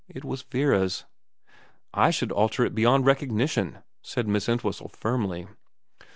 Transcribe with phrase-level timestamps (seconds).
[0.09, 1.05] It was Vera's.''
[1.93, 5.47] I should alter it beyond recognition,' said Miss Entwhistle firmly.